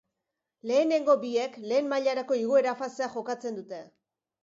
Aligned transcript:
Lehenengo 0.71 1.17
biek 1.27 1.61
Lehen 1.73 1.93
mailarako 1.93 2.41
igoera 2.47 2.77
fasea 2.83 3.15
jokatzen 3.19 3.65
dute. 3.65 3.87